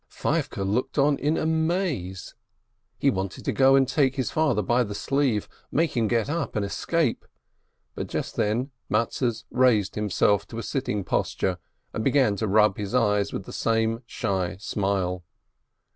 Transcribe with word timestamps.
Feivke 0.09 0.65
looked 0.67 0.97
on 0.97 1.15
in 1.19 1.37
amaze. 1.37 2.33
He 2.97 3.11
wanted 3.11 3.45
to 3.45 3.51
go 3.51 3.75
and 3.75 3.87
take 3.87 4.15
his 4.15 4.31
father 4.31 4.63
by 4.63 4.83
the 4.83 4.95
sleeve, 4.95 5.47
make 5.71 5.95
him 5.95 6.07
get 6.07 6.27
up 6.27 6.55
and 6.55 6.65
escape, 6.65 7.23
but 7.93 8.07
just 8.07 8.35
then 8.35 8.71
Mattes 8.89 9.45
raised 9.51 9.93
himself 9.93 10.47
to 10.47 10.57
a 10.57 10.63
sitting 10.63 11.03
posture, 11.03 11.59
and 11.93 12.03
began 12.03 12.35
to 12.37 12.47
rub 12.47 12.77
his 12.77 12.95
eyes 12.95 13.31
with 13.31 13.45
the 13.45 13.53
same 13.53 14.01
shy 14.07 14.57
smile. 14.57 15.23